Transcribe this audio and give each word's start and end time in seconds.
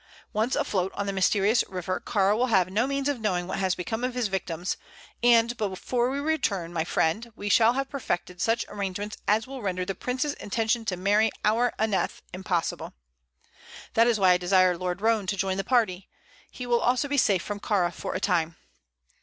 Once 0.33 0.55
afloat 0.55 0.91
on 0.95 1.05
the 1.05 1.13
mysterious 1.13 1.63
river, 1.69 2.01
Kāra 2.03 2.35
will 2.35 2.47
have 2.47 2.71
no 2.71 2.87
means 2.87 3.07
of 3.07 3.21
knowing 3.21 3.45
what 3.45 3.59
has 3.59 3.75
become 3.75 4.03
of 4.03 4.15
his 4.15 4.29
victims, 4.29 4.75
and 5.21 5.55
before 5.57 6.09
we 6.09 6.19
return, 6.19 6.73
my 6.73 6.83
friend, 6.83 7.31
we 7.35 7.49
shall 7.49 7.73
have 7.73 7.87
perfected 7.87 8.41
such 8.41 8.65
arrangements 8.67 9.17
as 9.27 9.45
will 9.45 9.61
render 9.61 9.85
the 9.85 9.93
prince's 9.93 10.33
intention 10.33 10.85
to 10.85 10.97
marry 10.97 11.29
our 11.45 11.71
Aneth 11.77 12.23
impossible. 12.33 12.95
That 13.93 14.07
is 14.07 14.19
why 14.19 14.31
I 14.31 14.37
desire 14.37 14.75
Lord 14.75 15.01
Roane 15.01 15.27
to 15.27 15.37
join 15.37 15.57
the 15.57 15.63
party. 15.63 16.09
He 16.49 16.65
also 16.65 17.07
will 17.07 17.11
be 17.11 17.17
safe 17.19 17.43
from 17.43 17.59
Kāra 17.59 17.93
for 17.93 18.15
a 18.15 18.19
time." 18.19 18.55